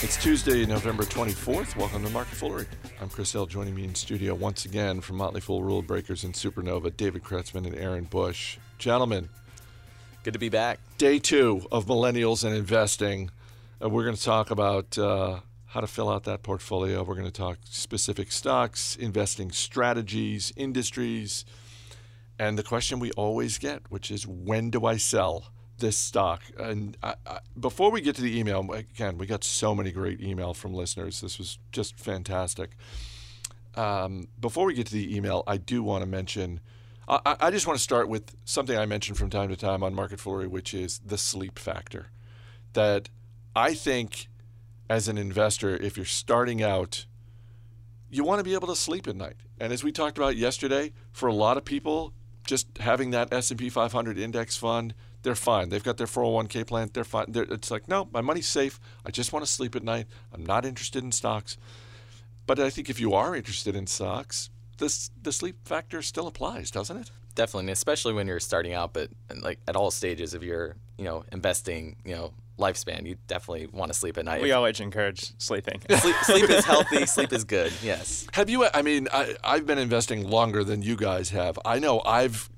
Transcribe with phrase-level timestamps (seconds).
[0.00, 1.76] It's Tuesday, November 24th.
[1.76, 2.66] Welcome to Market Foolery.
[3.00, 3.46] I'm Chris Hill.
[3.46, 7.66] Joining me in studio once again from Motley Fool Rule Breakers and Supernova, David Kretzmann
[7.66, 8.58] and Aaron Bush.
[8.78, 9.28] Gentlemen,
[10.22, 10.78] Good to be back.
[10.98, 13.30] day two of Millennials and Investing.
[13.82, 17.02] Uh, we're going to talk about uh, how to fill out that portfolio.
[17.02, 21.44] We're going to talk specific stocks, investing strategies, industries,
[22.38, 25.46] and the question we always get, which is when do I sell
[25.78, 26.42] this stock?
[26.58, 30.20] And I, I, before we get to the email, again, we got so many great
[30.20, 31.20] email from listeners.
[31.20, 32.76] This was just fantastic.
[33.74, 36.60] Um, before we get to the email, I do want to mention.
[37.06, 39.94] I, I just want to start with something I mentioned from time to time on
[39.94, 42.08] Market Foolery, which is the sleep factor.
[42.74, 43.08] That
[43.56, 44.28] I think,
[44.90, 47.06] as an investor, if you're starting out,
[48.10, 49.36] you want to be able to sleep at night.
[49.60, 52.12] And as we talked about yesterday, for a lot of people,
[52.46, 55.68] just having that S&P 500 index fund, they're fine.
[55.68, 56.90] They've got their 401k plan.
[56.92, 57.26] They're fine.
[57.28, 58.78] They're, it's like, no, my money's safe.
[59.04, 60.06] I just want to sleep at night.
[60.32, 61.56] I'm not interested in stocks.
[62.46, 66.70] But I think if you are interested in stocks, this the sleep factor still applies,
[66.70, 67.10] doesn't it?
[67.34, 69.10] Definitely, and especially when you're starting out, but
[69.42, 73.92] like at all stages of your, you know, investing, you know, lifespan, you definitely want
[73.92, 74.42] to sleep at night.
[74.42, 75.80] We always encourage sleeping.
[75.98, 77.06] sleep, sleep is healthy.
[77.06, 77.72] Sleep is good.
[77.82, 78.26] Yes.
[78.32, 78.66] Have you?
[78.72, 81.58] I mean, I, I've been investing longer than you guys have.
[81.64, 82.48] I know I've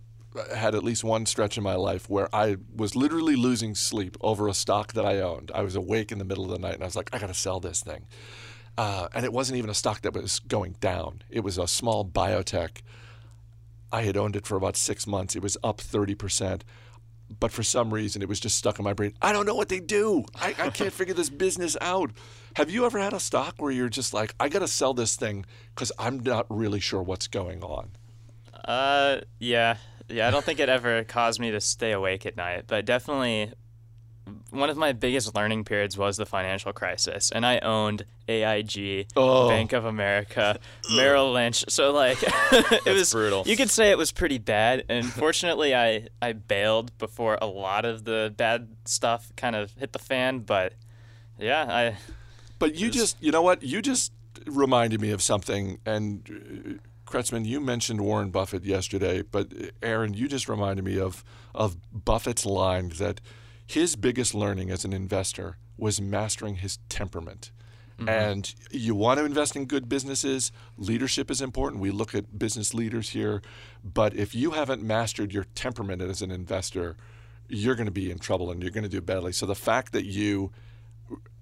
[0.55, 4.49] had at least one stretch in my life where I was literally losing sleep over
[4.49, 5.51] a stock that I owned.
[5.55, 7.29] I was awake in the middle of the night and I was like, I got
[7.29, 8.07] to sell this thing.
[8.79, 11.23] Uh, and it wasn't even a stock that was going down.
[11.29, 12.83] It was a small biotech.
[13.93, 15.35] I had owned it for about six months.
[15.35, 16.63] It was up 30%.
[17.39, 19.15] But for some reason, it was just stuck in my brain.
[19.23, 20.25] I don't know what they do.
[20.35, 22.11] I, I can't figure this business out.
[22.57, 25.15] Have you ever had a stock where you're just like, I got to sell this
[25.15, 27.91] thing because I'm not really sure what's going on?
[28.65, 29.77] uh, yeah,
[30.11, 30.29] yeah.
[30.29, 33.53] I don't think it ever caused me to stay awake at night, but definitely
[34.51, 39.49] one of my biggest learning periods was the financial crisis, and I owned AIG, Oh.
[39.49, 40.59] Bank of America,
[40.95, 41.65] Merrill Lynch.
[41.69, 43.43] So like, it was brutal.
[43.47, 47.85] You could say it was pretty bad, and fortunately, I I bailed before a lot
[47.85, 50.41] of the bad stuff kind of hit the fan.
[50.41, 50.75] But
[51.39, 51.97] yeah, I
[52.59, 53.63] But you just, you know what?
[53.63, 54.13] You just
[54.47, 55.79] reminded me of something.
[55.85, 56.79] And
[57.11, 62.47] Kretzmann, you mentioned Warren Buffett yesterday, but Aaron, you just reminded me of of Buffett's
[62.47, 63.21] line that
[63.67, 67.51] his biggest learning as an investor was mastering his temperament.
[67.99, 68.09] Mm-hmm.
[68.09, 70.53] And you want to invest in good businesses.
[70.77, 71.83] Leadership is important.
[71.83, 73.43] We look at business leaders here.
[73.85, 76.97] But if you haven't mastered your temperament as an investor,
[77.49, 79.33] you're going to be in trouble and you're going to do badly.
[79.33, 80.51] So the fact that you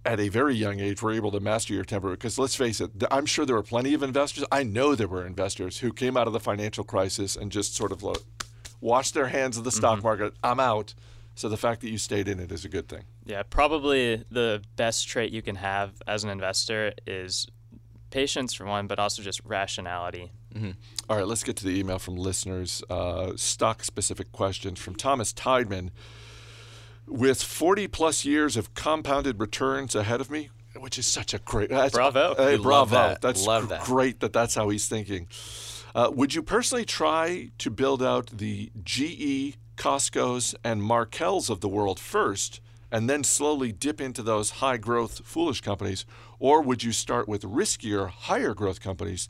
[0.08, 2.10] at a very young age were able to master your temper.
[2.10, 4.44] Because let's face it i'm sure there were plenty of investors.
[4.50, 7.92] I know there were investors who came out of the financial crisis and just sort
[7.92, 8.18] of like,
[8.80, 10.94] washed their hands of the stock market i'm out.
[11.34, 13.04] So the fact that you stayed in it is a good thing.
[13.24, 17.46] Yeah, probably the best trait you can have as an investor is
[18.10, 20.32] patience for one, but also just rationality.
[21.08, 25.32] all right let's get to the email from listeners uh, stock specific questions from thomas
[25.32, 25.90] tideman
[27.08, 31.70] with 40 plus years of compounded returns ahead of me which is such a great
[31.70, 32.34] that's, Bravo.
[32.36, 33.20] Hey, We love bravo that.
[33.20, 33.82] that's Love that.
[33.84, 35.26] great that that's how he's thinking
[35.94, 41.68] Uh, would you personally try to build out the GE, Costco's, and Markels of the
[41.68, 42.60] world first,
[42.92, 46.04] and then slowly dip into those high growth, foolish companies?
[46.38, 49.28] Or would you start with riskier, higher growth companies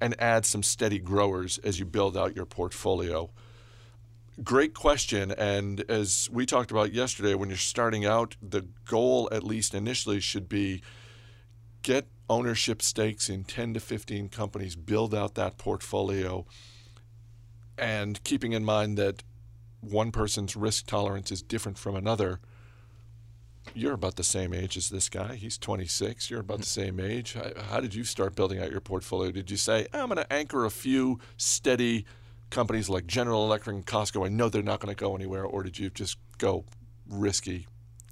[0.00, 3.30] and add some steady growers as you build out your portfolio?
[4.42, 5.32] Great question.
[5.32, 10.20] And as we talked about yesterday, when you're starting out, the goal, at least initially,
[10.20, 10.82] should be
[11.82, 16.46] get ownership stakes in 10 to 15 companies, build out that portfolio,
[17.76, 19.22] and keeping in mind that
[19.80, 22.40] one person's risk tolerance is different from another.
[23.74, 25.34] You're about the same age as this guy.
[25.34, 26.30] He's 26.
[26.30, 26.98] You're about the mm-hmm.
[26.98, 27.34] same age.
[27.34, 29.32] How- How did you start building out your portfolio?
[29.32, 32.06] Did you say, I'm going to anchor a few steady
[32.50, 34.26] companies like General Electric and Costco?
[34.26, 35.44] I know they're not going to go anywhere.
[35.44, 36.64] Or did you just go
[37.08, 37.66] risky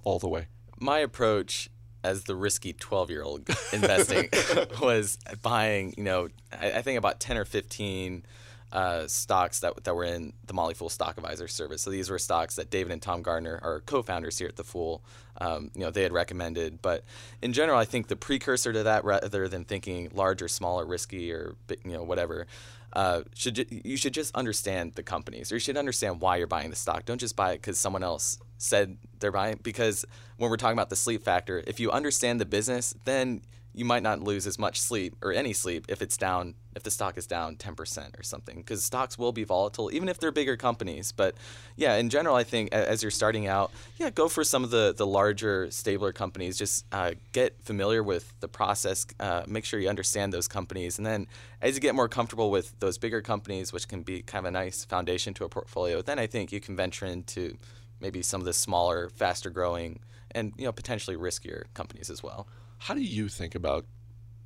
[0.05, 0.47] all the way?
[0.81, 1.69] My approach
[2.05, 4.29] as the risky 12 year old investing
[4.81, 8.25] was buying, you know, I, I think about 10 or 15
[8.71, 11.83] uh, stocks that, that were in the Motley Fool Stock Advisor service.
[11.83, 14.65] So these were stocks that David and Tom Gardner, our co founders here at The
[14.65, 15.03] Fool,
[15.41, 16.83] um, you know, they had recommended.
[16.83, 17.05] But
[17.41, 20.87] in general, I think the precursor to that, rather than thinking large or small or
[20.87, 22.47] risky or, you know, whatever,
[22.93, 26.71] uh, should you should just understand the companies or you should understand why you're buying
[26.71, 27.05] the stock.
[27.05, 29.59] Don't just buy it because someone else said they're buying.
[29.63, 30.05] Because
[30.37, 33.43] when we're talking about the sleep factor, if you understand the business, then
[33.75, 36.91] you might not lose as much sleep or any sleep if it's down if the
[36.91, 40.57] stock is down 10% or something because stocks will be volatile even if they're bigger
[40.57, 41.13] companies.
[41.13, 41.35] But
[41.77, 44.95] yeah in general i think as you're starting out yeah go for some of the
[44.97, 46.57] the larger stabler companies.
[46.57, 50.99] Just uh, get familiar with the process uh, make sure you understand those companies.
[50.99, 51.27] And then
[51.61, 54.53] as you get more comfortable with those bigger companies which can be kind of a
[54.53, 57.57] nice foundation to a portfolio then i think you can venture into
[58.01, 60.01] maybe some of the smaller faster growing
[60.33, 62.47] and you know potentially riskier companies as well
[62.79, 63.87] how do you think about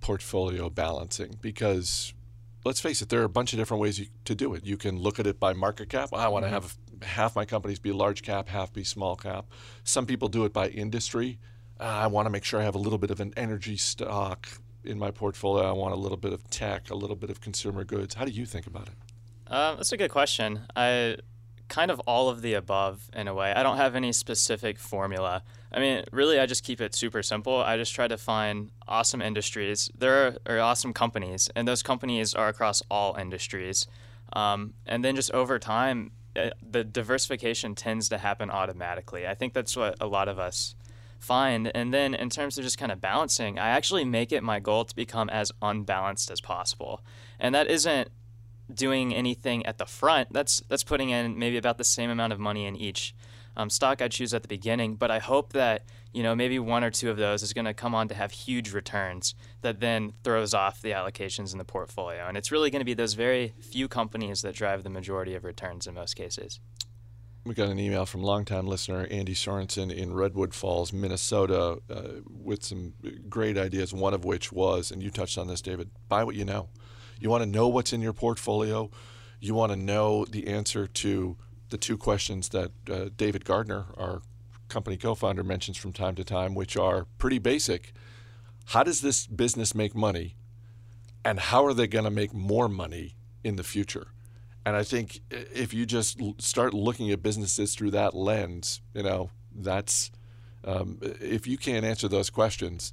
[0.00, 1.38] portfolio balancing?
[1.40, 2.12] Because
[2.64, 4.64] let's face it, there are a bunch of different ways you, to do it.
[4.64, 6.11] You can look at it by market cap.
[6.12, 6.55] I want to mm-hmm.
[6.55, 9.46] have half my companies be large cap, half be small cap.
[9.84, 11.38] Some people do it by industry.
[11.81, 14.49] Uh, I want to make sure I have a little bit of an energy stock
[14.85, 15.69] in my portfolio.
[15.69, 18.14] I want a little bit of tech, a little bit of consumer goods.
[18.14, 18.94] How do you think about it?
[19.46, 20.61] Uh, that's a good question.
[20.76, 21.17] I
[21.73, 23.51] kind of all of the above in a way.
[23.51, 25.43] I don't have any specific formula.
[25.73, 27.57] I mean, really, I just keep it super simple.
[27.57, 29.91] I just try to find awesome industries.
[29.99, 33.87] There are, are awesome companies, and those companies are across all industries.
[34.35, 39.27] Um, and then just over time, uh, the diversification tends to happen automatically.
[39.27, 40.75] I think that's what a lot of us
[41.21, 41.75] find.
[41.75, 44.85] And then in terms of just kind of balancing, I actually make it my goal
[44.85, 47.01] to become as unbalanced as possible.
[47.41, 48.11] And that isn't
[48.73, 50.32] doing anything at the front.
[50.32, 53.14] That's that's putting in maybe about the same amount of money in each
[53.56, 54.97] um, stock I choose at the beginning.
[54.97, 57.75] But I hope that you know maybe one or two of those is going to
[57.75, 62.26] come on to have huge returns that then throws off the allocations in the portfolio.
[62.26, 65.44] And it's really going to be those very few companies that drive the majority of
[65.44, 66.61] returns in most cases.
[67.44, 72.62] We got an email from longtime listener Andy Sorensen in Redwood Falls, Minnesota, uh, with
[72.62, 72.94] some
[73.29, 73.93] great ideas.
[73.93, 76.69] One of which was, and you touched on this, David: buy what you know.
[77.23, 78.91] You want to know what's in your portfolio.
[79.39, 81.37] You want to know the answer to
[81.69, 84.23] the two questions that uh, David Gardner, our
[84.67, 87.93] company co founder, mentions from time to time, which are pretty basic.
[88.67, 90.35] How does this business make money?
[91.25, 93.15] And how are they going to make more money
[93.45, 94.09] in the future?
[94.67, 99.31] And I think if you just start looking at businesses through that lens, you know,
[99.55, 100.11] that's
[100.65, 102.93] um, if you can't answer those questions,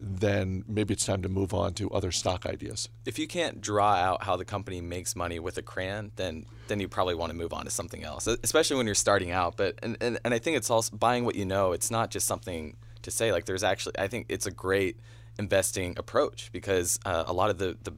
[0.00, 2.88] then maybe it's time to move on to other stock ideas.
[3.04, 6.80] If you can't draw out how the company makes money with a crayon, then then
[6.80, 9.56] you probably want to move on to something else, especially when you're starting out.
[9.56, 11.72] But and, and, and I think it's also buying what you know.
[11.72, 13.32] It's not just something to say.
[13.32, 15.00] Like there's actually, I think it's a great
[15.38, 17.92] investing approach because uh, a lot of the the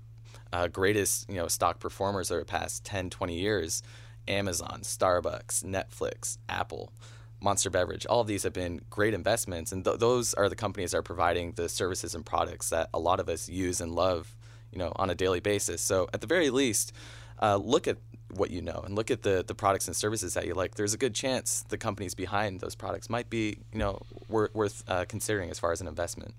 [0.52, 3.82] uh, greatest you know stock performers over the past 10, 20 years,
[4.26, 6.92] Amazon, Starbucks, Netflix, Apple
[7.42, 8.06] Monster Beverage.
[8.06, 11.02] All of these have been great investments, and th- those are the companies that are
[11.02, 14.34] providing the services and products that a lot of us use and love,
[14.70, 15.82] you know, on a daily basis.
[15.82, 16.92] So at the very least,
[17.40, 17.98] uh, look at
[18.34, 20.74] what you know and look at the the products and services that you like.
[20.74, 24.84] There's a good chance the companies behind those products might be, you know, worth, worth
[24.88, 26.34] uh, considering as far as an investment.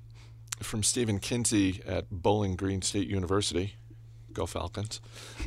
[0.61, 3.75] From Stephen Kinsey at Bowling Green State University.
[4.33, 4.99] Go Falcons.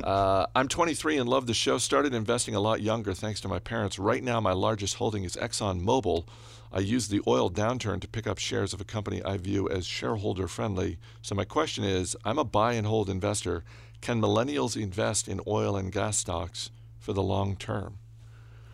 [0.03, 1.79] Uh, I'm 23 and love the show.
[1.79, 3.99] Started investing a lot younger thanks to my parents.
[3.99, 6.25] Right now, my largest holding is ExxonMobil.
[6.73, 9.87] I use the oil downturn to pick up shares of a company I view as
[9.87, 10.99] shareholder friendly.
[11.23, 13.65] So, my question is I'm a buy and hold investor.
[14.00, 17.99] Can millennials invest in oil and gas stocks for the long term?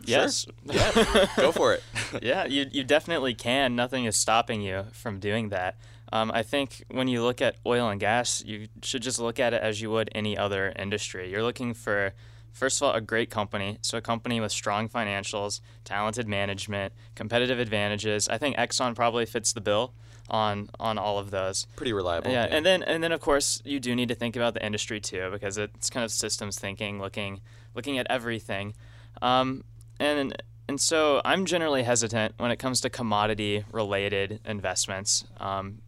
[0.05, 0.45] Yes.
[0.45, 0.55] Sure.
[0.73, 1.27] Yeah.
[1.37, 1.83] Go for it.
[2.23, 3.77] yeah, you, you definitely can.
[3.77, 5.77] Nothing is stopping you from doing that.
[6.13, 9.55] Um, I think when you look at oil and gas, you should just look at
[9.55, 11.31] it as you would any other industry.
[11.31, 12.13] You're looking for,
[12.53, 13.79] first of all, a great company.
[13.81, 18.29] So, a company with strong financials, talented management, competitive advantages.
[18.29, 19.95] I think Exxon probably fits the bill
[20.29, 21.67] on on all of those.
[21.77, 22.31] Pretty reliable.
[22.31, 24.65] Yeah, yeah, and then and then of course you do need to think about the
[24.65, 27.41] industry too because it's kind of systems thinking, looking
[27.75, 28.75] looking at everything,
[29.23, 29.65] um,
[29.99, 30.37] and
[30.69, 35.25] and so I'm generally hesitant when it comes to commodity related investments.
[35.41, 35.79] Um,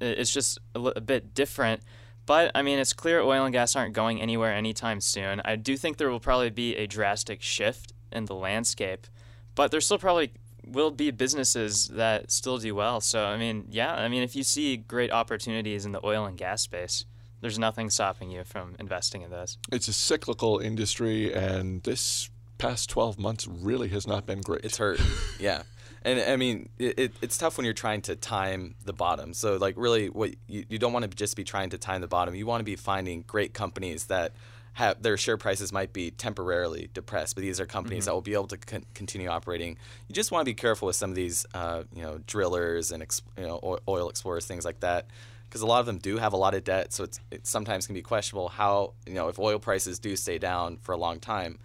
[0.00, 1.82] it's just a, a bit different.
[2.26, 5.40] But I mean, it's clear oil and gas aren't going anywhere anytime soon.
[5.44, 9.06] I do think there will probably be a drastic shift in the landscape,
[9.54, 10.32] but there still probably
[10.66, 13.00] will be businesses that still do well.
[13.00, 16.36] So I mean, yeah, I mean, if you see great opportunities in the oil and
[16.36, 17.04] gas space,
[17.40, 19.58] there's nothing stopping you from investing in those.
[19.72, 24.64] It's a cyclical industry, and this past 12 months really has not been great.
[24.64, 25.00] It's hurt.
[25.40, 25.62] yeah.
[26.02, 29.34] And I mean, it, it's tough when you're trying to time the bottom.
[29.34, 32.08] So, like, really, what you, you don't want to just be trying to time the
[32.08, 32.34] bottom.
[32.34, 34.32] You want to be finding great companies that
[34.74, 38.10] have their share prices might be temporarily depressed, but these are companies mm-hmm.
[38.10, 39.76] that will be able to con- continue operating.
[40.08, 43.02] You just want to be careful with some of these, uh, you know, drillers and
[43.02, 45.06] ex- you know oil explorers, things like that,
[45.48, 46.94] because a lot of them do have a lot of debt.
[46.94, 50.38] So it's it sometimes can be questionable how you know if oil prices do stay
[50.38, 51.58] down for a long time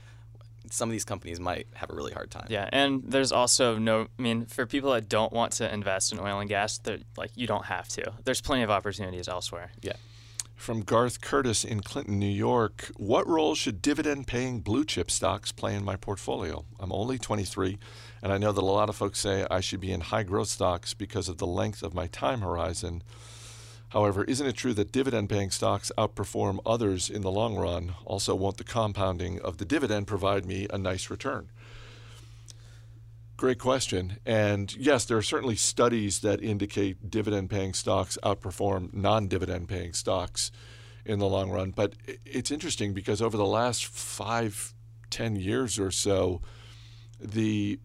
[0.72, 2.48] some of these companies might have a really hard time.
[2.50, 4.08] Yeah, and there's also no.
[4.18, 7.32] I mean, for people that don't want to invest in oil and gas, they're like
[7.36, 8.14] you don't have to.
[8.24, 9.72] There's plenty of opportunities elsewhere.
[9.82, 9.94] Yeah.
[10.56, 15.52] From Garth Curtis in Clinton, New York, what role should dividend paying blue chip stocks
[15.52, 16.64] play in my portfolio?
[16.80, 17.78] I'm only 23,
[18.24, 20.48] and I know that a lot of folks say I should be in high growth
[20.48, 23.04] stocks because of the length of my time horizon.
[23.96, 27.96] However, isn't it true that dividend paying stocks outperform others in the long run?
[28.04, 31.50] Also, won't the compounding of the dividend provide me a nice return?
[33.38, 34.18] Great question.
[34.26, 39.94] And yes, there are certainly studies that indicate dividend paying stocks outperform non dividend paying
[39.94, 40.52] stocks
[41.06, 41.72] in the long run.
[41.72, 41.94] But
[42.26, 44.74] it's interesting because over the last five,
[45.10, 46.42] ten years or so,
[47.18, 47.80] the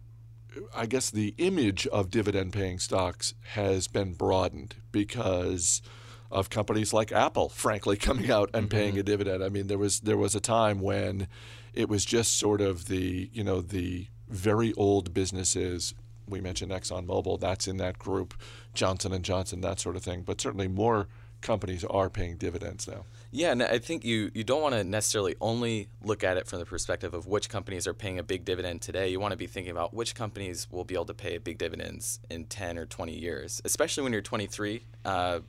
[0.75, 5.83] I guess the image of dividend paying stocks has been broadened because
[6.31, 9.43] of companies like Apple, frankly, coming out and paying a dividend.
[9.43, 11.29] I mean, there was there was a time when
[11.75, 15.95] it was just sort of the you know the very old businesses.
[16.29, 18.35] We mentioned ExxonMobil, that's in that group,
[18.73, 20.23] Johnson and Johnson, that sort of thing.
[20.23, 21.09] But certainly more
[21.41, 23.05] companies are paying dividends now.
[23.33, 26.59] Yeah, and I think you, you don't want to necessarily only look at it from
[26.59, 29.09] the perspective of which companies are paying a big dividend today.
[29.09, 32.21] You want to be thinking about which companies will be able to pay big dividends
[32.29, 34.83] in 10 or 20 years, especially when you're 23.
[35.05, 35.41] Uh,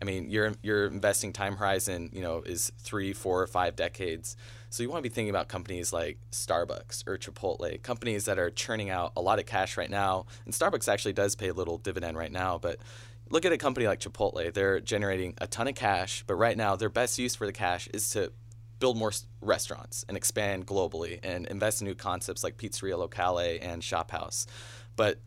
[0.00, 4.36] I mean, your your investing time horizon, you know, is three, four, or five decades.
[4.70, 8.50] So you want to be thinking about companies like Starbucks or Chipotle, companies that are
[8.50, 10.26] churning out a lot of cash right now.
[10.44, 12.78] And Starbucks actually does pay a little dividend right now, but
[13.30, 14.52] look at a company like Chipotle.
[14.52, 17.88] They're generating a ton of cash, but right now their best use for the cash
[17.92, 18.32] is to
[18.78, 23.82] build more restaurants and expand globally and invest in new concepts like Pizzeria Locale and
[23.82, 24.46] Shophouse.
[24.96, 25.18] But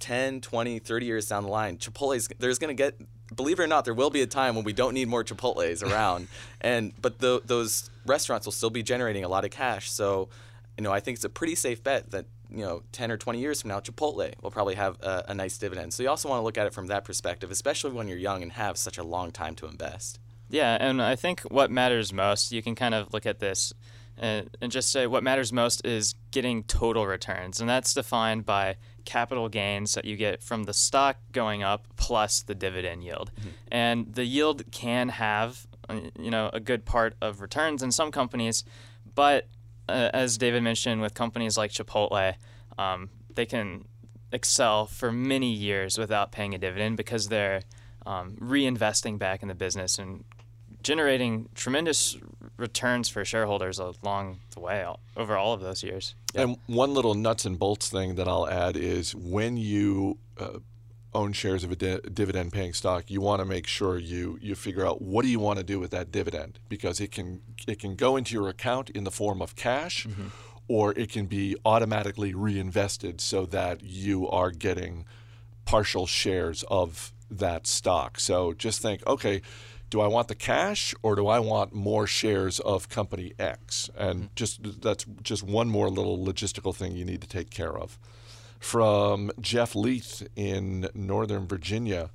[0.00, 2.98] 10, 20, 30 years down the line, Chipotle's there's going to get
[3.34, 5.82] believe it or not, there will be a time when we don't need more Chipotle's
[5.82, 6.28] around,
[6.60, 9.90] and but the, those restaurants will still be generating a lot of cash.
[9.90, 10.28] So,
[10.76, 13.38] you know, I think it's a pretty safe bet that you know, 10 or 20
[13.38, 15.94] years from now, Chipotle will probably have a, a nice dividend.
[15.94, 18.42] So you also want to look at it from that perspective, especially when you're young
[18.42, 20.18] and have such a long time to invest.
[20.48, 23.72] Yeah, and I think what matters most, you can kind of look at this
[24.20, 28.76] and, and just say what matters most is getting total returns, and that's defined by
[29.06, 33.32] capital gains that you get from the stock going up plus the dividend yield.
[33.40, 33.48] Mm-hmm.
[33.72, 38.12] And the yield can have, uh, you know, a good part of returns in some
[38.12, 38.62] companies,
[39.14, 39.48] but
[39.88, 42.34] uh, as David mentioned, with companies like Chipotle,
[42.78, 43.86] um, they can
[44.32, 47.62] excel for many years without paying a dividend because they're
[48.06, 50.24] um, reinvesting back in the business and
[50.82, 52.16] generating tremendous
[52.56, 56.14] returns for shareholders along the way over all of those years.
[56.34, 60.58] And one little nuts and bolts thing that I'll add is when you uh,
[61.12, 64.54] own shares of a di- dividend paying stock, you want to make sure you you
[64.54, 67.78] figure out what do you want to do with that dividend because it can it
[67.78, 70.28] can go into your account in the form of cash mm-hmm.
[70.68, 75.04] or it can be automatically reinvested so that you are getting
[75.64, 78.18] partial shares of that stock.
[78.18, 79.40] So just think, okay,
[79.90, 83.90] do I want the cash or do I want more shares of company X?
[83.96, 84.34] And mm-hmm.
[84.36, 87.98] just that's just one more little logistical thing you need to take care of.
[88.58, 92.10] From Jeff Leith in Northern Virginia.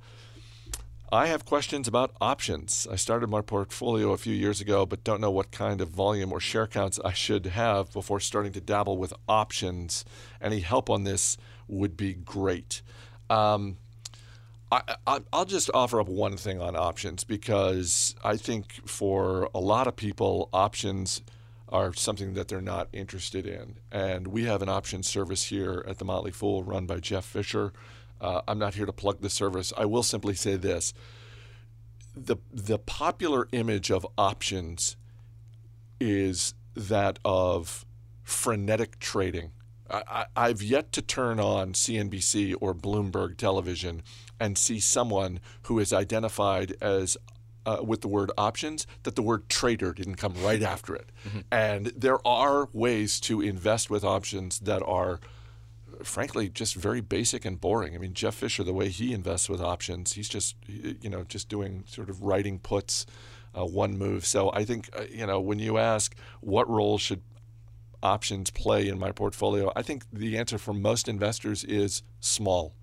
[1.12, 2.86] I have questions about options.
[2.90, 6.32] I started my portfolio a few years ago, but don't know what kind of volume
[6.32, 10.04] or share counts I should have before starting to dabble with options.
[10.40, 11.36] Any help on this
[11.68, 12.82] would be great.
[13.30, 13.76] Um,
[14.72, 19.86] I, will just offer up one thing on options because I think for a lot
[19.86, 21.22] of people, options
[21.68, 23.76] are something that they're not interested in.
[23.92, 27.72] And we have an option service here at the Motley Fool run by Jeff Fisher.
[28.20, 29.72] Uh, I'm not here to plug the service.
[29.76, 30.94] I will simply say this
[32.14, 34.96] the, the popular image of options
[36.00, 37.84] is that of
[38.22, 39.52] frenetic trading.
[39.88, 44.02] I, have yet to turn on CNBC or Bloomberg television
[44.38, 47.16] and see someone who is identified as
[47.64, 51.10] uh, with the word options that the word trader didn't come right after it.
[51.26, 51.40] Mm-hmm.
[51.50, 55.20] And there are ways to invest with options that are
[56.02, 57.94] frankly just very basic and boring.
[57.94, 61.48] I mean, Jeff Fisher, the way he invests with options, he's just you know just
[61.48, 63.06] doing sort of writing puts,
[63.54, 64.24] uh, one move.
[64.24, 67.22] So I think uh, you know when you ask what role should
[68.02, 72.74] options play in my portfolio, I think the answer for most investors is small.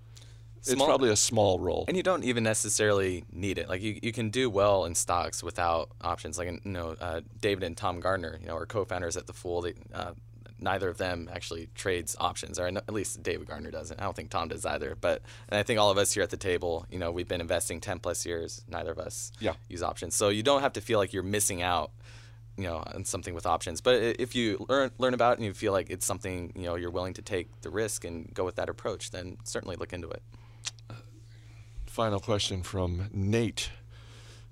[0.64, 1.84] Small, it's probably a small role.
[1.88, 3.68] And you don't even necessarily need it.
[3.68, 6.38] Like you, you can do well in stocks without options.
[6.38, 9.60] Like you know, uh, David and Tom Gardner, you know, are co-founders at the Fool.
[9.60, 10.12] They, uh,
[10.58, 14.00] neither of them actually trades options, or at least David Gardner doesn't.
[14.00, 14.96] I don't think Tom does either.
[14.98, 17.42] But and I think all of us here at the table, you know, we've been
[17.42, 18.64] investing ten plus years.
[18.66, 19.54] Neither of us yeah.
[19.68, 21.90] use options, so you don't have to feel like you're missing out
[22.56, 23.80] you know on something with options.
[23.80, 26.74] But if you learn learn about it and you feel like it's something you know
[26.76, 30.08] you're willing to take the risk and go with that approach, then certainly look into
[30.08, 30.22] it.
[31.94, 33.70] Final question from Nate.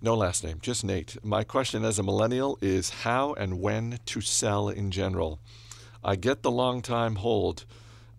[0.01, 1.17] No last name, just Nate.
[1.25, 5.41] My question as a millennial is how and when to sell in general.
[6.05, 7.65] I get the long time hold,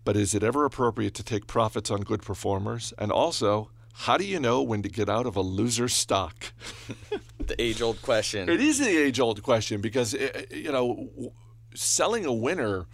[0.04, 2.94] but is it ever appropriate to take profits on good performers?
[2.98, 6.52] And also, how do you know when to get out of a loser stock?
[7.40, 8.50] the age old question.
[8.50, 11.32] It is the age old question because, eh, eh, you know,
[11.74, 12.88] selling a winner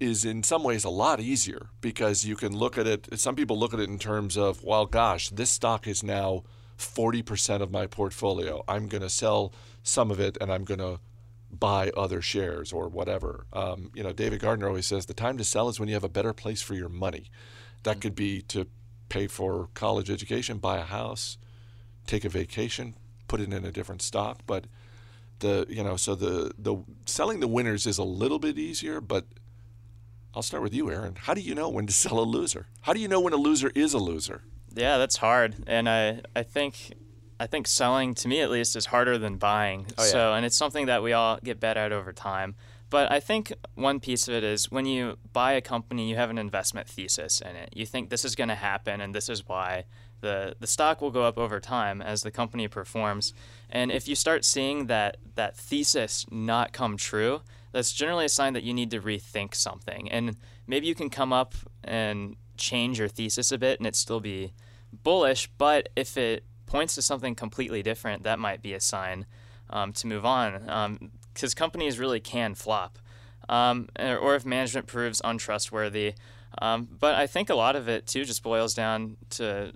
[0.00, 3.08] is in some ways a lot easier because you can look at it.
[3.18, 6.44] Some people look at it in terms of, well, gosh, this stock is now
[6.78, 8.62] 40% of my portfolio.
[8.68, 9.52] I'm going to sell
[9.82, 11.00] some of it and I'm going to
[11.50, 13.46] buy other shares or whatever.
[13.52, 16.04] Um, you know, David Gardner always says the time to sell is when you have
[16.04, 17.30] a better place for your money.
[17.82, 18.66] That could be to
[19.08, 21.38] pay for college education, buy a house,
[22.06, 22.94] take a vacation,
[23.26, 24.40] put it in a different stock.
[24.46, 24.66] But
[25.38, 26.76] the you know, so the the
[27.06, 29.26] selling the winners is a little bit easier, but
[30.34, 31.16] I'll start with you, Aaron.
[31.20, 32.66] How do you know when to sell a loser?
[32.82, 34.42] How do you know when a loser is a loser?
[34.74, 36.92] Yeah, that's hard, and I I think
[37.40, 39.86] I think selling to me at least is harder than buying.
[39.96, 40.10] Oh, yeah.
[40.10, 42.54] So and it's something that we all get better at over time.
[42.90, 46.30] But I think one piece of it is when you buy a company, you have
[46.30, 47.70] an investment thesis in it.
[47.74, 49.84] You think this is going to happen and this is why
[50.20, 53.34] the the stock will go up over time as the company performs.
[53.70, 58.52] And if you start seeing that that thesis not come true, that's generally a sign
[58.54, 60.10] that you need to rethink something.
[60.10, 64.20] And maybe you can come up and change your thesis a bit and it still
[64.20, 64.52] be
[64.92, 69.26] bullish, but if it points to something completely different, that might be a sign
[69.70, 71.10] um, to move on.
[71.32, 72.98] Because um, companies really can flop,
[73.48, 76.14] um, or if management proves untrustworthy.
[76.60, 79.72] Um, but I think a lot of it too just boils down to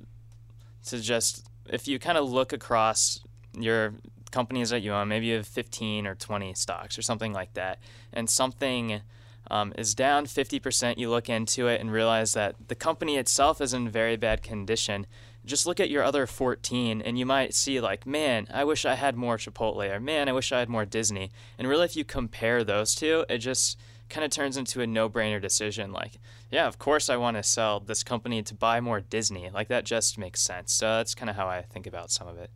[0.87, 3.21] to just if you kind of look across
[3.57, 3.95] your
[4.33, 7.79] companies that you own, maybe you have 15 or 20 stocks or something like that,
[8.13, 9.03] and something
[9.51, 13.75] um, is down 50%, you look into it and realize that the company itself is
[13.75, 15.07] in very bad condition.
[15.45, 18.95] Just look at your other 14 and you might see, like, man, I wish I
[18.95, 21.31] had more Chipotle, or man, I wish I had more Disney.
[21.59, 25.09] And really, if you compare those two, it just kind of turns into a no
[25.09, 25.93] brainer decision.
[25.93, 26.13] Like,
[26.51, 29.51] yeah, of course I want to sell this company to buy more Disney.
[29.51, 30.73] Like, that just makes sense.
[30.73, 32.51] So that's kind of how I think about some of it.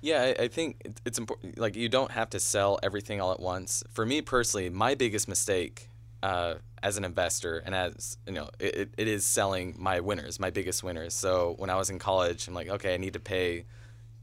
[0.00, 1.58] Yeah, I, I think it's important.
[1.58, 3.84] Like, you don't have to sell everything all at once.
[3.90, 5.88] For me personally, my biggest mistake
[6.22, 10.50] uh, as an investor and as you know it, it is selling my winners my
[10.50, 13.64] biggest winners so when i was in college i'm like okay i need to pay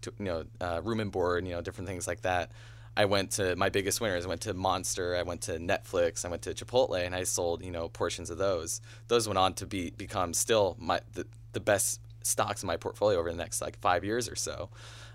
[0.01, 2.51] to, you know uh, room and board you know different things like that
[2.95, 6.29] i went to my biggest winners i went to monster i went to netflix i
[6.29, 9.65] went to chipotle and i sold you know portions of those those went on to
[9.65, 13.77] be become still my the, the best stocks in my portfolio over the next like
[13.79, 14.69] five years or so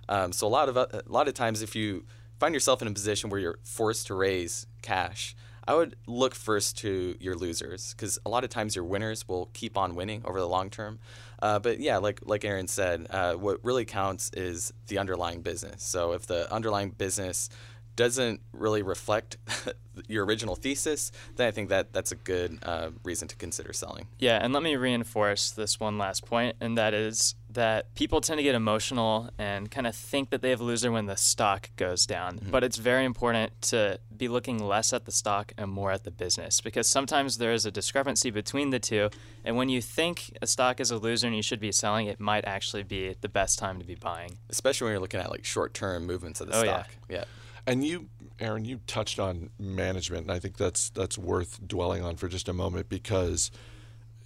[0.08, 2.04] um, so a lot of a lot of times if you
[2.38, 5.34] find yourself in a position where you're forced to raise cash
[5.66, 9.48] I would look first to your losers because a lot of times your winners will
[9.52, 10.98] keep on winning over the long term.
[11.40, 15.82] Uh, but yeah, like like Aaron said, uh, what really counts is the underlying business.
[15.84, 17.48] So if the underlying business
[17.96, 19.36] doesn't really reflect
[20.08, 24.06] your original thesis, then I think that that's a good uh, reason to consider selling.
[24.18, 28.38] Yeah, and let me reinforce this one last point, and that is that people tend
[28.38, 31.70] to get emotional and kind of think that they have a loser when the stock
[31.76, 32.38] goes down.
[32.38, 32.50] Mm-hmm.
[32.50, 36.10] But it's very important to be looking less at the stock and more at the
[36.10, 39.10] business because sometimes there is a discrepancy between the two.
[39.44, 42.20] And when you think a stock is a loser and you should be selling, it
[42.20, 44.38] might actually be the best time to be buying.
[44.48, 46.88] Especially when you're looking at like short term movements of the oh, stock.
[47.08, 47.16] Yeah.
[47.16, 47.24] yeah.
[47.66, 48.08] And you,
[48.40, 52.48] Aaron, you touched on management, and I think that's that's worth dwelling on for just
[52.48, 53.50] a moment because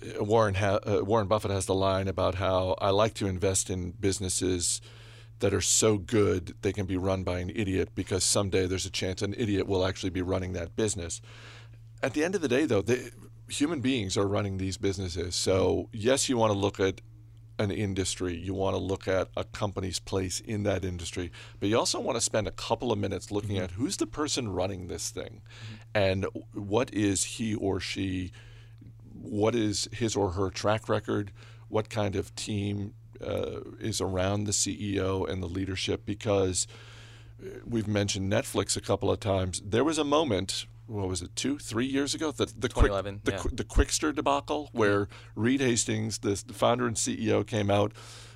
[0.03, 3.69] uh, Warren ha- uh, Warren Buffett has the line about how I like to invest
[3.69, 4.81] in businesses
[5.41, 8.91] that are so good they can be run by an idiot because someday there's a
[8.91, 11.21] chance an idiot will actually be running that business.
[12.03, 13.11] At the end of the day, though, they,
[13.49, 15.35] human beings are running these businesses.
[15.37, 17.01] So yes, you want to look at
[17.59, 21.79] an industry, you want to look at a company's place in that industry, but you
[21.79, 23.65] also want to spend a couple of minutes looking mm-hmm.
[23.65, 25.75] at who's the person running this thing mm-hmm.
[25.95, 28.33] and what is he or she,
[29.13, 31.33] what is his or her track record,
[31.69, 36.67] what kind of team uh, is around the CEO and the leadership, because
[37.43, 39.63] uh, we've mentioned Netflix a couple of times.
[39.65, 43.33] There was a moment what was it two three years ago the the quick the,
[43.33, 43.43] yeah.
[43.53, 45.41] the Qwikster debacle where mm-hmm.
[45.41, 47.93] Reed Hastings the, the, founder and CEO came out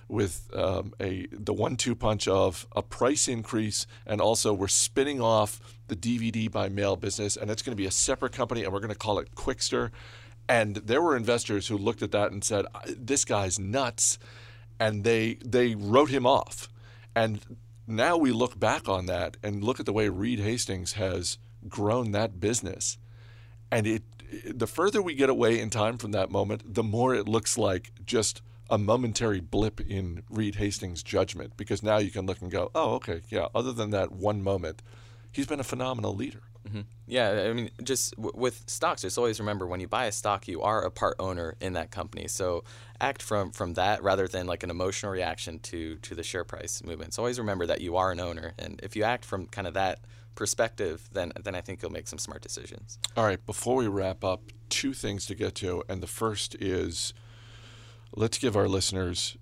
[0.09, 5.21] with um, a the one two punch of a price increase and also we're spinning
[5.21, 8.73] off the DVD by mail business and it's going to be a separate company and
[8.73, 9.91] we're going to call it Qwikster.
[10.49, 14.19] and there were investors who looked at that and said this guy's nuts
[14.81, 16.69] and they they wrote him off
[17.15, 17.41] and
[17.87, 22.13] now we look back on that and look at the way Reed Hastings has grown
[22.13, 22.99] that business.
[23.71, 24.03] And it
[24.53, 27.93] the further we get away in time from that moment, the more it looks like
[28.05, 32.71] just a momentary blip in Reed Hastings' judgment because now you can look and go,
[32.75, 34.83] oh, okay, yeah, other than that one moment,
[35.33, 36.43] he's been a phenomenal leader.
[36.69, 36.81] Mm-hmm.
[37.07, 40.47] Yeah, I mean, just w- with stocks, just always remember when you buy a stock,
[40.47, 42.29] you are a part owner in that company.
[42.29, 42.65] So
[43.01, 46.85] act from from that rather than like an emotional reaction to to the share price
[46.85, 47.15] movement.
[47.15, 49.75] So always remember that you are an owner, and if you act from kind of
[49.75, 50.01] that
[50.41, 52.99] perspective, then then I think you'll make some smart decisions.
[53.15, 57.13] All right, before we wrap up, two things to get to, and the first is
[58.17, 59.37] let's give our listeners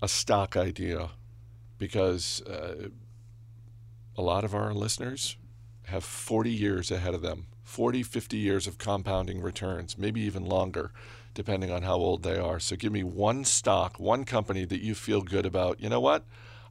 [0.00, 1.10] a stock idea
[1.76, 2.88] because uh,
[4.16, 5.36] a lot of our listeners
[5.86, 10.92] have 40 years ahead of them 40 50 years of compounding returns maybe even longer
[11.34, 12.60] depending on how old they are.
[12.60, 15.80] So give me one stock one company that you feel good about.
[15.80, 16.24] You know what?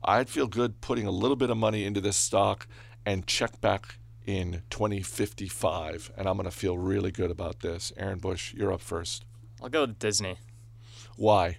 [0.06, 2.68] I'd feel good putting a little bit of money into this stock
[3.06, 8.20] and check back in 2055 and i'm going to feel really good about this aaron
[8.20, 9.26] bush you're up first
[9.62, 10.38] I'll go with Disney.
[11.18, 11.58] why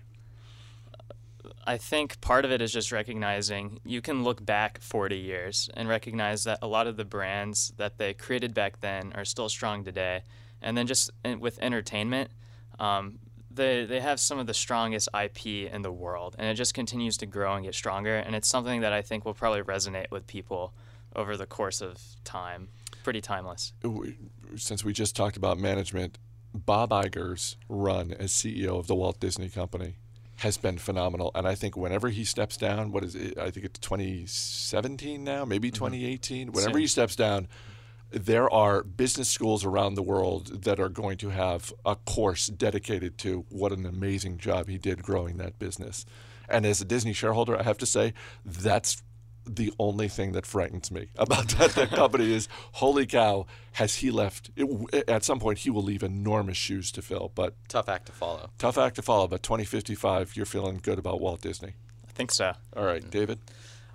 [1.67, 5.89] I think part of it is just recognizing you can look back 40 years and
[5.89, 9.83] recognize that a lot of the brands that they created back then are still strong
[9.85, 10.23] today.
[10.61, 12.31] And then just in- with entertainment,
[12.79, 13.19] um,
[13.51, 17.17] they, they have some of the strongest IP in the world, and it just continues
[17.19, 18.17] to grow and get stronger.
[18.17, 20.75] And it's something that I think will probably resonate with people
[21.15, 22.69] over the course of time.
[23.03, 23.73] Pretty timeless.
[24.57, 26.19] since we just talked about management,
[26.55, 29.97] Bob Iger's run as CEO of the Walt Disney Company
[30.37, 31.31] has been phenomenal.
[31.35, 33.39] And I think whenever he steps down, what is it?
[33.39, 35.85] I think it's 2017 now, maybe mm-hmm.
[35.85, 36.53] 2018.
[36.53, 36.81] Whenever Soon.
[36.81, 37.49] he steps down,
[38.11, 43.19] there are business schools around the world that are going to have a course dedicated
[43.19, 46.07] to what an amazing job he did growing that business.
[46.49, 49.03] And as a Disney shareholder, I have to say that's
[49.47, 54.11] the only thing that frightens me about that, that company is holy cow has he
[54.11, 58.07] left it, at some point he will leave enormous shoes to fill but Tough act
[58.07, 58.51] to follow.
[58.59, 61.75] tough act to follow but 2055 you're feeling good about walt disney
[62.09, 62.53] I think so.
[62.77, 63.39] all right david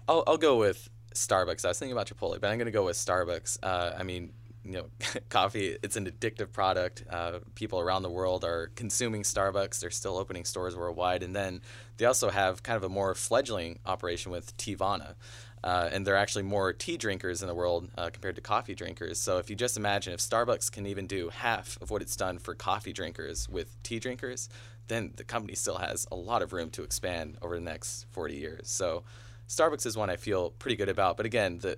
[0.08, 1.66] I'll, I'll go with Starbucks.
[1.66, 3.60] I was thinking about Chipotle, but I'm going to go with Starbucks.
[3.62, 4.32] Uh, I mean,
[4.70, 4.86] you know,
[5.30, 7.04] coffee, it's an addictive product.
[7.10, 9.80] Uh, people around the world are consuming Starbucks.
[9.80, 11.24] They're still opening stores worldwide.
[11.24, 11.62] And then
[11.98, 15.16] they also have kind of a more fledgling operation with Teavana.
[15.64, 19.20] Uh, and they're actually more tea drinkers in the world uh, compared to coffee drinkers.
[19.20, 22.38] So if you just imagine if Starbucks can even do half of what it's done
[22.38, 24.48] for coffee drinkers with tea drinkers,
[24.88, 28.36] then the company still has a lot of room to expand over the next 40
[28.36, 28.70] years.
[28.70, 29.04] So
[29.50, 31.18] Starbucks is one I feel pretty good about.
[31.18, 31.78] But again, the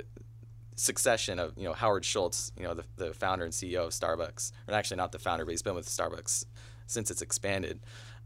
[0.82, 4.52] succession of you know Howard Schultz, you know the, the founder and CEO of Starbucks,
[4.68, 6.46] or actually not the founder, but he's been with Starbucks
[6.88, 7.80] since it's expanded.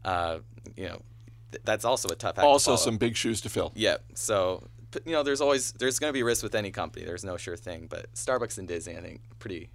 [0.04, 0.38] Uh,
[0.76, 1.02] you know,
[1.52, 2.30] th- that's also a tough.
[2.30, 2.76] act to also follow.
[2.76, 3.96] some big shoes to fill Yeah.
[4.14, 4.64] So
[5.04, 7.04] you know, there's always there's going to be risk with any company.
[7.04, 7.86] There's no sure thing.
[7.88, 9.68] But Starbucks and Disney, I think, pretty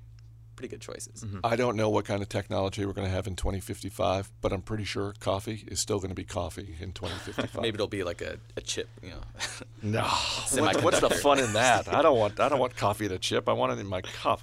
[0.61, 1.25] pretty good choices.
[1.43, 4.61] i don't know what kind of technology we're going to have in 2055 but i'm
[4.61, 8.21] pretty sure coffee is still going to be coffee in 2055 Maybe it'll be like
[8.21, 8.87] a, a chip.
[9.01, 9.21] You know.
[9.83, 10.07] No.
[10.51, 11.91] What, what's the fun in that?
[11.91, 13.49] I don't want I don't want coffee in a chip.
[13.49, 14.41] I want it in my cup.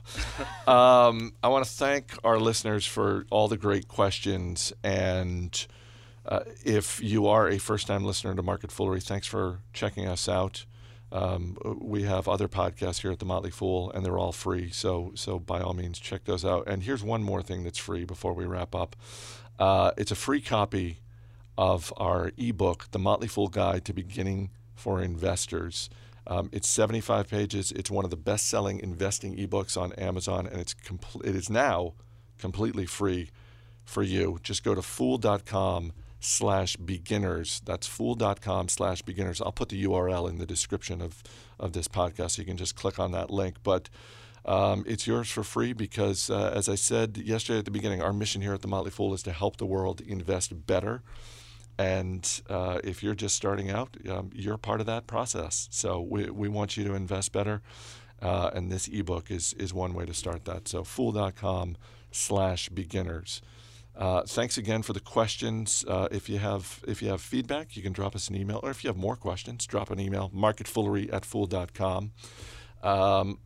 [0.66, 4.72] Um, I want to thank our listeners for all the great questions.
[4.82, 5.66] And
[6.26, 10.28] uh, if you are a first time listener to Market Foolery, thanks for checking us
[10.28, 10.64] out.
[11.10, 14.70] Um, we have other podcasts here at the Motley Fool, and they're all free.
[14.70, 16.64] So so by all means, check those out.
[16.66, 18.94] And here's one more thing that's free before we wrap up.
[19.58, 20.98] Uh, it's a free copy
[21.56, 25.90] of our ebook, The Motley Fool Guide to Beginning for Investors.
[26.26, 27.72] Um, it's 75 pages.
[27.72, 31.94] It's one of the best-selling investing ebooks on Amazon, and it's compl- it is now
[32.38, 33.30] completely free
[33.84, 34.38] for you.
[34.42, 37.60] Just go to fool.com slash beginners.
[37.64, 39.40] That's fool.com slash beginners.
[39.40, 41.22] I'll put the URL in the description of,
[41.58, 43.56] of this podcast so you can just click on that link.
[43.62, 43.88] But
[44.44, 48.12] um, it's yours for free because, uh, as I said yesterday at the beginning, our
[48.12, 51.02] mission here at the Motley Fool is to help the world invest better.
[51.78, 55.68] And uh, if you're just starting out, um, you're part of that process.
[55.70, 57.62] So we, we want you to invest better.
[58.20, 60.66] Uh, and this ebook is, is one way to start that.
[60.66, 61.76] So fool.com
[62.10, 63.42] slash beginners.
[63.98, 65.84] Uh, thanks again for the questions.
[65.88, 68.70] Uh, if you have if you have feedback, you can drop us an email, or
[68.70, 70.30] if you have more questions, drop an email.
[70.30, 72.12] Marketfoolery at fool.com.
[72.80, 73.40] Um,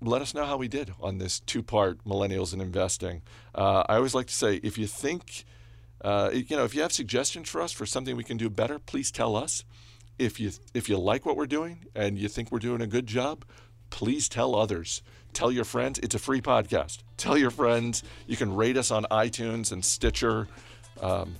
[0.00, 3.22] let us know how we did on this two-part millennials and investing.
[3.54, 5.44] Uh, I always like to say, if you think,
[6.00, 8.80] uh, you know, if you have suggestions for us for something we can do better,
[8.80, 9.64] please tell us.
[10.18, 13.06] If you if you like what we're doing and you think we're doing a good
[13.06, 13.44] job,
[13.92, 15.02] please tell others.
[15.32, 16.00] Tell your friends.
[16.00, 16.98] It's a free podcast.
[17.16, 18.02] Tell your friends.
[18.26, 20.48] You can rate us on iTunes and Stitcher.
[21.00, 21.36] Um,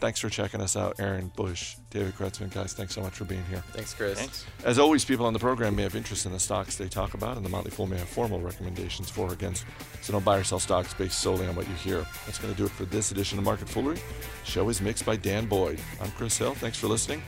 [0.00, 2.50] Thanks for checking us out, Aaron Bush, David Kretzmann.
[2.50, 3.62] Guys, thanks so much for being here.
[3.72, 4.18] Thanks, Chris.
[4.18, 4.46] Thanks.
[4.64, 7.36] As always, people on the program may have interest in the stocks they talk about,
[7.36, 9.66] and the Motley Fool may have formal recommendations for or against.
[10.00, 12.06] So don't buy or sell stocks based solely on what you hear.
[12.24, 14.00] That's going to do it for this edition of Market Foolery.
[14.42, 15.78] show is mixed by Dan Boyd.
[16.00, 16.54] I'm Chris Hill.
[16.54, 17.22] Thanks for listening.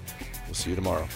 [0.46, 1.06] We'll see you tomorrow.